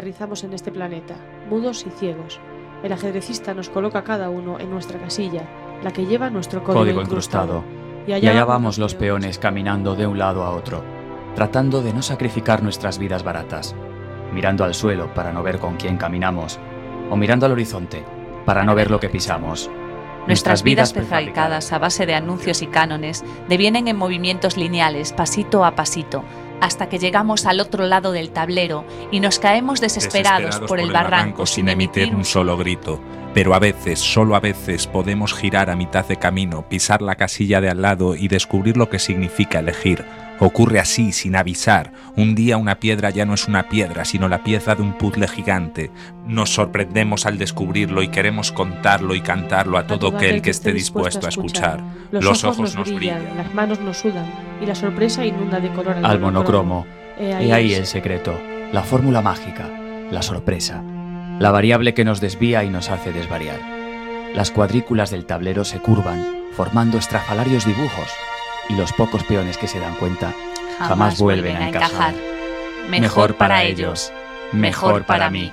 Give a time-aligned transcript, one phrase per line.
[0.00, 1.14] aterrizamos en este planeta,
[1.50, 2.40] mudos y ciegos.
[2.82, 5.42] El ajedrecista nos coloca cada uno en nuestra casilla,
[5.82, 7.62] la que lleva nuestro código, Código incrustado.
[8.06, 10.82] Y allá vamos los peones caminando de un lado a otro,
[11.34, 13.74] tratando de no sacrificar nuestras vidas baratas,
[14.32, 16.58] mirando al suelo para no ver con quién caminamos,
[17.10, 18.02] o mirando al horizonte
[18.46, 19.70] para no ver lo que pisamos.
[20.26, 25.74] Nuestras vidas prefabricadas a base de anuncios y cánones devienen en movimientos lineales, pasito a
[25.74, 26.24] pasito,
[26.60, 31.46] hasta que llegamos al otro lado del tablero y nos caemos desesperados, por, el barranco
[31.46, 33.00] sin emitir un solo grito.
[33.32, 37.60] Pero a veces, solo a veces, podemos girar a mitad de camino, pisar la casilla
[37.60, 40.04] de al lado y descubrir lo que significa elegir.
[40.42, 41.92] Ocurre así, sin avisar.
[42.16, 45.28] Un día una piedra ya no es una piedra, sino la pieza de un puzzle
[45.28, 45.90] gigante.
[46.26, 51.26] Nos sorprendemos al descubrirlo y queremos contarlo y cantarlo a todo aquel que esté dispuesto
[51.26, 51.84] a escuchar.
[52.10, 54.24] Los, ojos, nos brillan, las manos nos sudan
[54.62, 56.86] y la sorpresa inunda de color al, monocromo.
[57.18, 58.40] Y ahí el secreto,
[58.72, 59.68] la fórmula mágica,
[60.10, 60.82] la sorpresa,
[61.38, 63.60] la variable que nos desvía y nos hace desvariar.
[64.34, 68.08] Las cuadrículas del tablero se curvan, formando estrafalarios dibujos,
[68.70, 70.32] y los pocos peones que se dan cuenta
[70.78, 72.14] jamás, vuelven a encajar.
[72.88, 74.12] Mejor para ellos,
[74.52, 75.52] mejor para mí.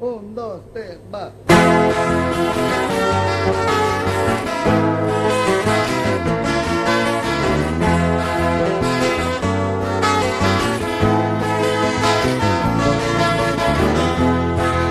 [0.00, 1.32] Un, dos, tres, va.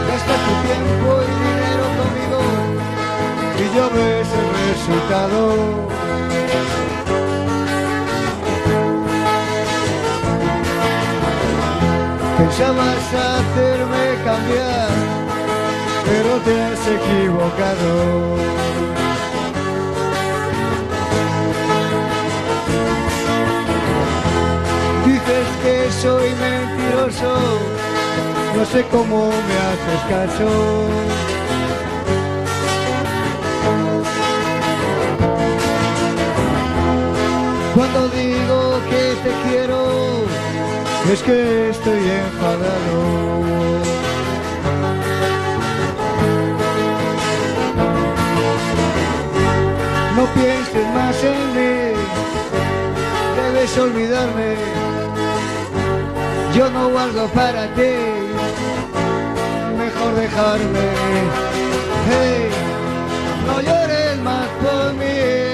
[0.08, 2.42] Gasta tu tiempo y dinero conmigo
[3.58, 5.42] y ya ves el resultado.
[12.38, 14.17] Pensabas hacerme cambiar,
[16.40, 18.38] te has equivocado.
[25.06, 27.60] Dices que soy mentiroso,
[28.56, 30.50] no sé cómo me haces caso.
[37.76, 40.26] Cuando digo que te quiero,
[41.12, 43.97] es que estoy enfadado.
[50.38, 51.94] Pienses más en mí,
[53.36, 54.56] debes olvidarme.
[56.56, 57.94] Yo no valgo para ti,
[59.78, 60.86] mejor dejarme.
[62.10, 62.50] Hey,
[63.48, 65.47] no llores más por mí.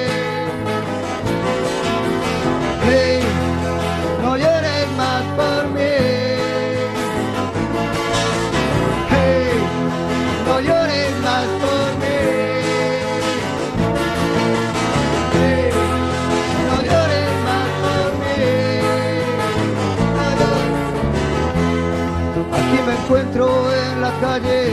[24.21, 24.71] Calle,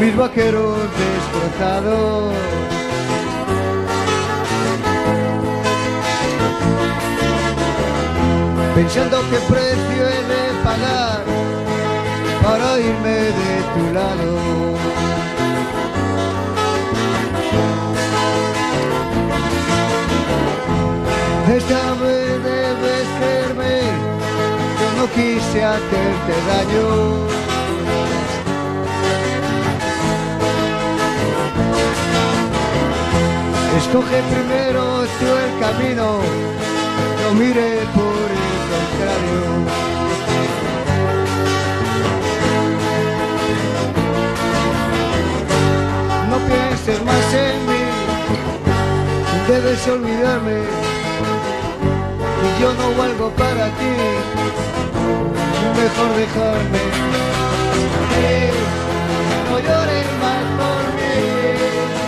[0.00, 2.34] mis vaqueros destrozados.
[8.74, 11.22] pensando qué precio he de pagar
[12.42, 14.30] para irme de tu lado.
[21.56, 23.80] Esta vez debes creerme,
[24.80, 27.49] yo no quise hacerte daño.
[33.80, 34.82] Escoge primero
[35.18, 36.06] tú el camino,
[37.22, 39.42] no mire por el contrario.
[46.30, 47.84] No pienses más en mí,
[49.48, 50.58] debes olvidarme,
[52.44, 53.94] y yo no valgo para ti,
[55.80, 56.82] mejor dejarme.
[59.50, 61.99] No llores más por mí.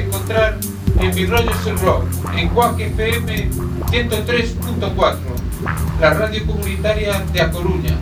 [0.00, 0.58] encontrar
[1.00, 2.04] en mi radio el rock,
[2.36, 3.50] en Cuac FM
[3.90, 5.16] 103.4,
[6.00, 7.96] la radio comunitaria de A Coruña.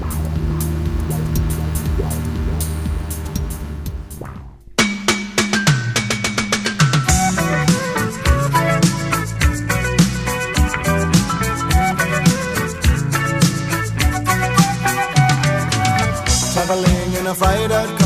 [16.54, 18.05] Traveling in a freighter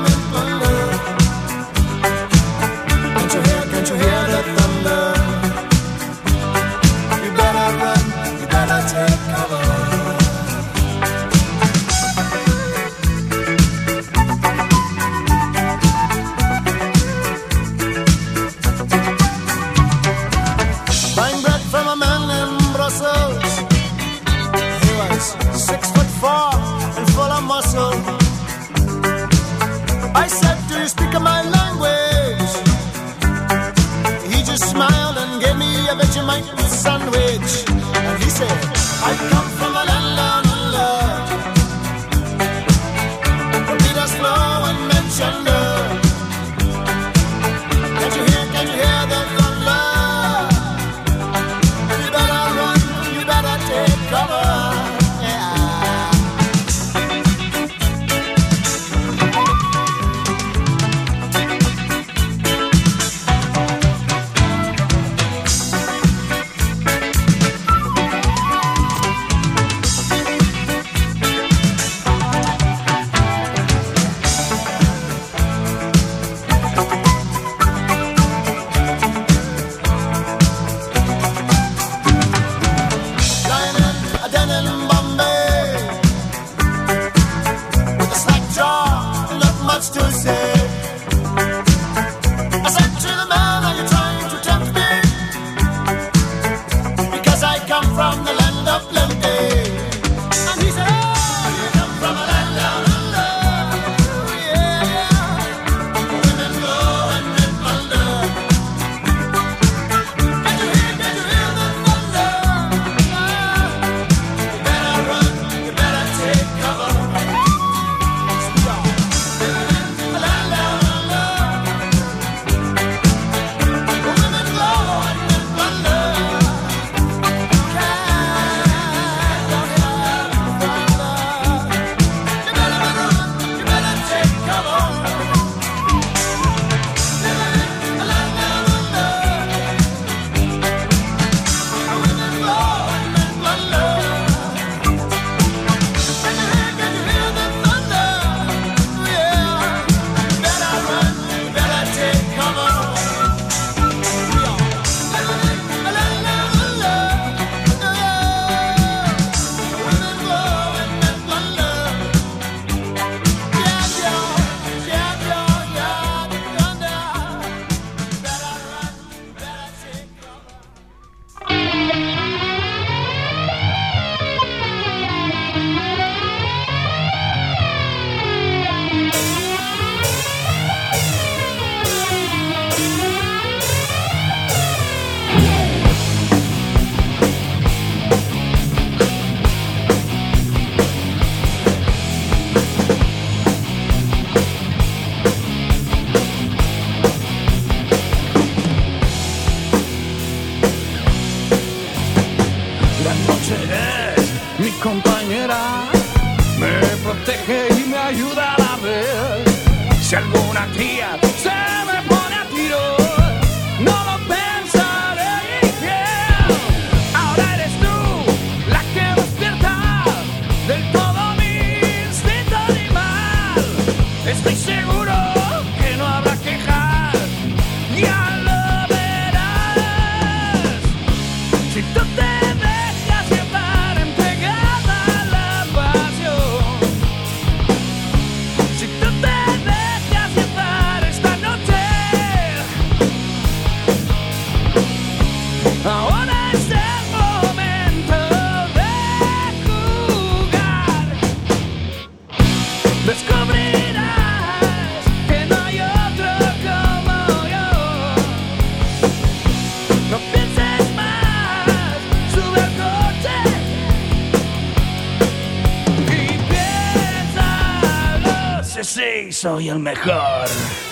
[269.41, 270.90] soy el mejor.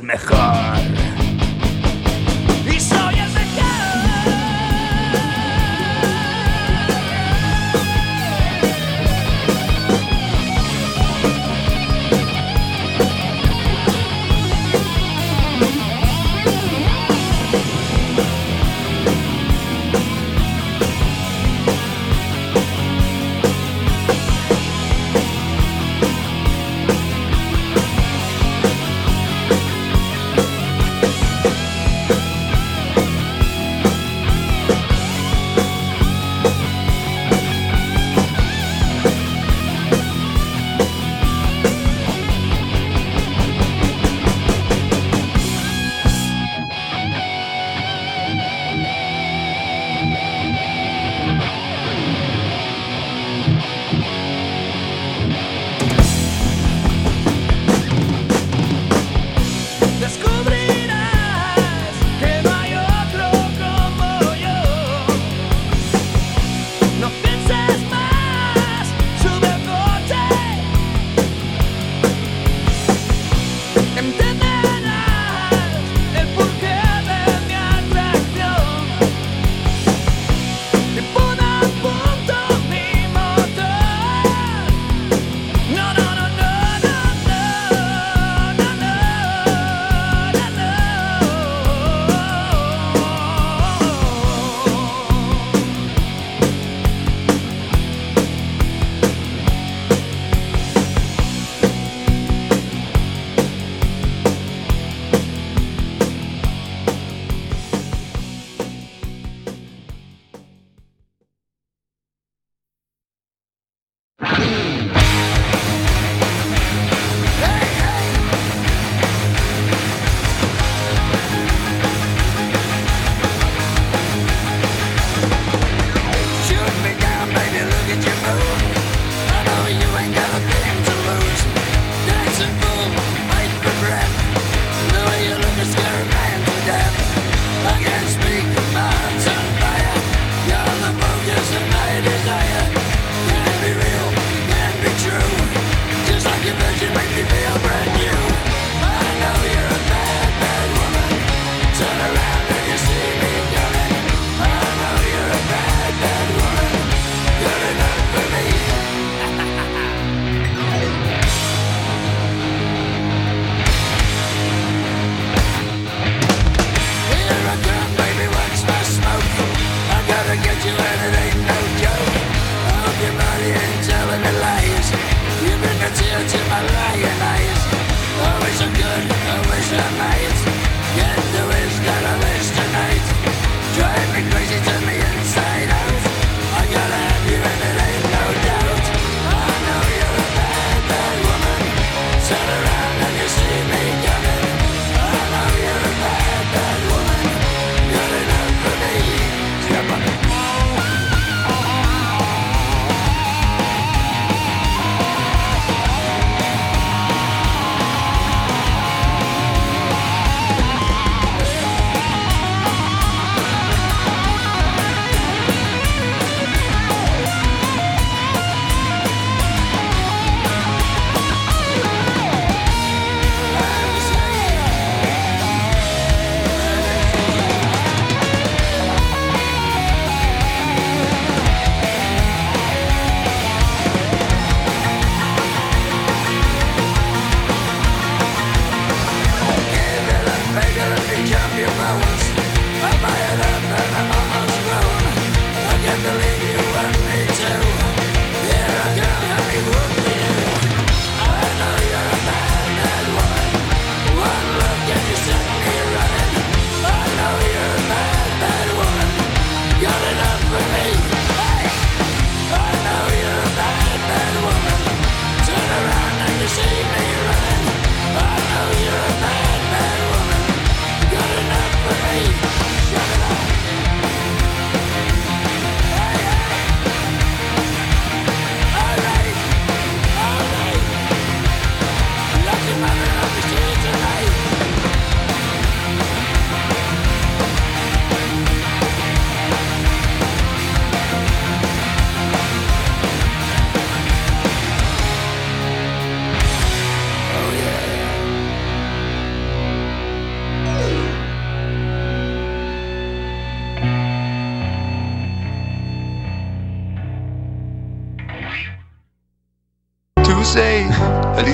[0.00, 0.39] El mejor.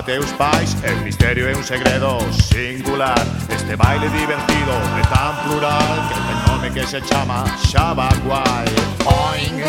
[0.00, 3.18] a teus pais El misterio é un segredo singular.
[3.48, 8.68] Este baile divertido é tan plural Que ten nome que se chama Xabaguai
[9.04, 9.62] Oink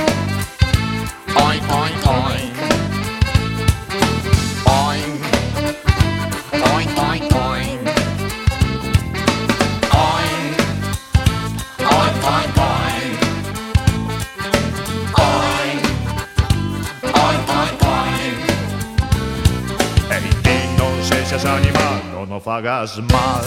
[1.35, 2.90] Oink, oink, oink.
[21.41, 23.43] eres animal, no o fagas mal.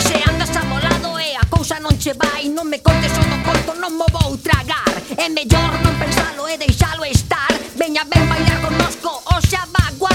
[0.00, 2.48] Se andas amolado e eh, a cousa non che vai.
[2.48, 4.84] Non me contes o do corto, non mo vou tragar.
[5.16, 7.52] É mellor non pensalo e deixalo estar.
[7.76, 10.14] Veña ben bailar connosco, o xa va guai.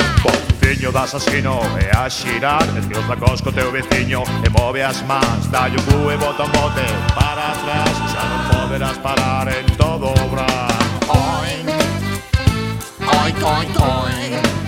[0.92, 5.48] Das asino e a xirar Desvíos da cosco teu veciño e move as mans.
[5.50, 7.96] Dallo cu e bota un bote para atrás.
[8.12, 10.52] Xa non poderás parar en todo o oi,
[11.18, 11.72] oi.
[13.08, 14.61] Oi, oi, oi.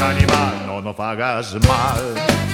[0.00, 2.49] Animal, no nos hagas mal.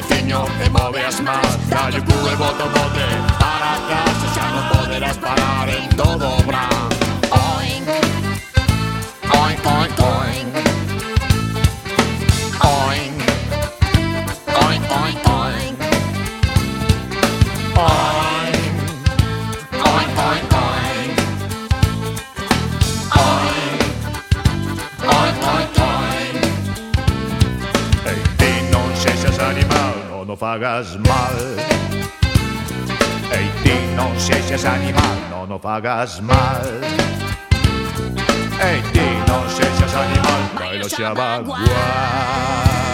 [0.00, 3.27] veciño e move as mans Dalle o cu e bota o bote
[30.58, 31.36] fagas mal.
[33.30, 36.66] Ei ti non sexes animal, non o fagas mal.
[38.58, 42.87] Ei ti non sexes animal, bailo xa bagual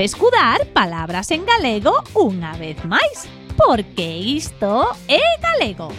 [0.00, 5.92] pescudar palabras en galego unha vez máis, porque isto é galego.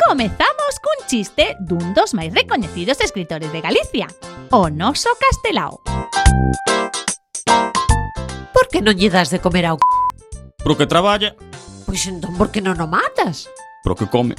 [0.00, 4.08] Comezamos cun chiste dun dos máis recoñecidos escritores de Galicia,
[4.48, 5.84] o noso castelao.
[8.56, 9.84] Por que non lle das de comer ao c***?
[10.64, 11.36] Pro que traballa,
[11.84, 13.52] Pois entón por que non o matas?
[13.84, 14.32] pro que come,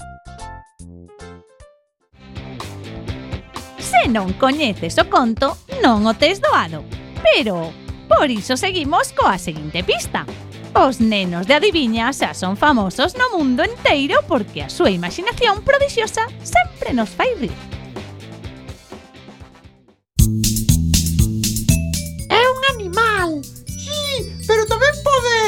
[4.02, 6.82] se non coñeces o conto, non o tes doado.
[7.22, 7.70] Pero,
[8.10, 10.26] por iso seguimos coa seguinte pista.
[10.74, 16.26] Os nenos de adiviña xa son famosos no mundo enteiro porque a súa imaginación prodixiosa
[16.42, 17.54] sempre nos fai rir.
[22.32, 23.44] É un animal,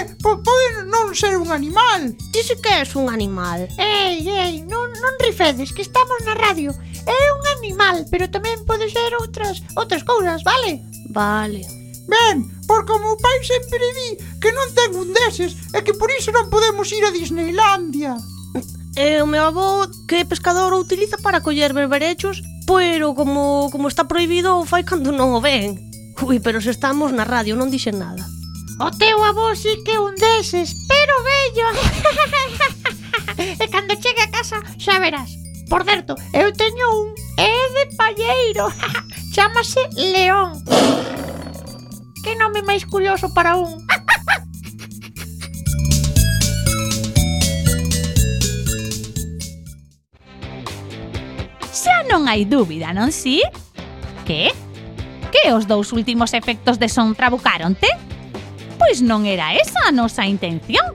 [0.06, 2.16] que podes non ser un animal.
[2.32, 3.68] Dice que és un animal.
[3.78, 6.72] Ei, ei, non, non rifedes, que estamos na radio.
[7.04, 10.80] É un animal, pero tamén pode ser outras outras cousas, vale?
[11.12, 11.64] Vale.
[12.08, 16.12] Ben, porque o meu pai sempre di que non ten un deses e que por
[16.12, 18.20] iso non podemos ir a Disneylandia.
[18.94, 24.06] E o meu avó que pescador o utiliza para coller berberechos, pero como, como está
[24.06, 25.80] prohibido o fai cando non o ven.
[26.22, 28.22] Ui, pero se estamos na radio, non dixen nada.
[28.80, 31.68] O teu avó sí que un deses, pero bello.
[33.62, 35.30] e cando chegue a casa xa verás.
[35.70, 38.74] Por certo, eu teño un e de palleiro.
[39.34, 40.58] Chámase León.
[42.24, 43.78] Que nome máis curioso para un.
[51.70, 53.46] xa non hai dúbida, non si?
[54.26, 54.50] Que?
[55.30, 58.13] Que os dous últimos efectos de son trabucaronte?
[58.94, 60.94] pois non era esa a nosa intención.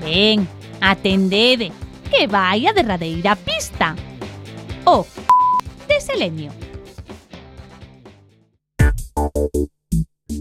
[0.00, 0.48] Ben,
[0.80, 1.68] atendede,
[2.08, 3.92] que vai a derradeira pista.
[4.88, 5.06] O oh,
[5.92, 6.61] de selenio.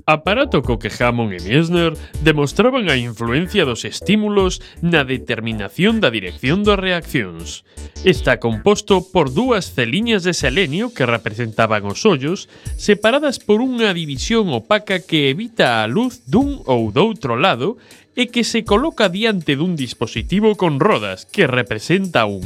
[0.06, 1.94] aparato co que Hammond e Miesner
[2.24, 7.64] demostraban a influencia dos estímulos na determinación da dirección das reaccións.
[8.02, 14.50] Está composto por dúas celiñas de selenio que representaban os ollos, separadas por unha división
[14.50, 17.78] opaca que evita a luz dun ou doutro lado
[18.18, 22.44] e que se coloca diante dun dispositivo con rodas que representa un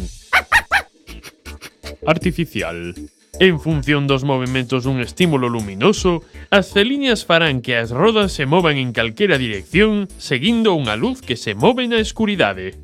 [2.06, 2.94] artificial.
[3.40, 8.80] En función dos movimentos dun estímulo luminoso, as celiñas farán que as rodas se movan
[8.80, 12.80] en calquera dirección seguindo unha luz que se move na escuridade.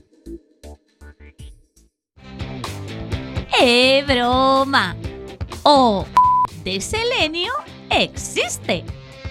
[3.56, 4.92] É broma!
[5.64, 6.04] O
[6.68, 7.56] de selenio
[7.88, 8.84] existe,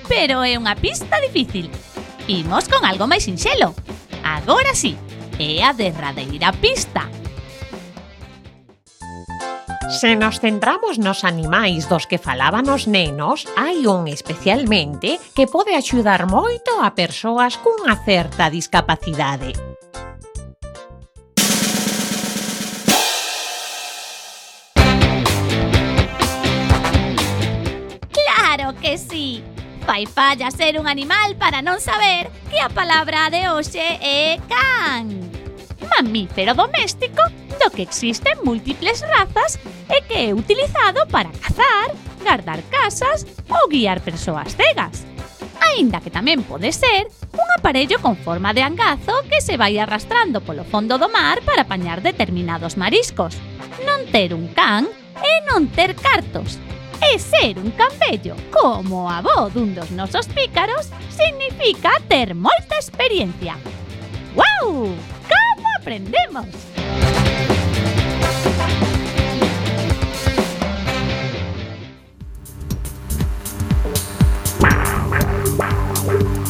[0.09, 1.69] pero é unha pista difícil.
[2.33, 3.77] Imos con algo máis sinxelo.
[4.25, 4.97] Agora sí,
[5.37, 7.20] é a derradeira pista.
[9.91, 15.75] Se nos centramos nos animais dos que falaban os nenos, hai un especialmente que pode
[15.75, 19.51] axudar moito a persoas cunha certa discapacidade.
[28.15, 29.43] Claro que sí!
[29.83, 35.11] Fai falla ser un animal para non saber que a palabra de hoxe é can.
[35.83, 37.27] Mamífero doméstico
[37.63, 41.93] do que existen múltiples razas e que é utilizado para cazar,
[42.25, 45.05] guardar casas ou guiar persoas cegas.
[45.61, 47.07] Aínda que tamén pode ser
[47.37, 51.69] un aparello con forma de angazo que se vai arrastrando polo fondo do mar para
[51.69, 53.37] apañar determinados mariscos.
[53.85, 54.89] Non ter un can
[55.21, 56.57] e non ter cartos,
[57.01, 63.57] e ser un cambello como a avó dun dos nosos pícaros significa ter moita experiencia.
[64.35, 64.97] Wow!
[65.29, 66.80] Como aprendemos?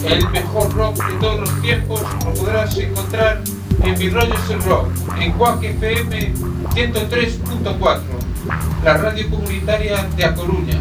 [0.04, 3.42] El mejor rock de todos los tiempos lo podrás encontrar
[3.82, 4.88] en Mi Rollo es el Rock,
[5.18, 6.34] en Quack FM
[6.74, 8.00] 103.4,
[8.84, 10.80] la radio comunitaria de A Coruña.